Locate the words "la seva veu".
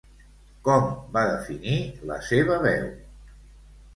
2.11-2.87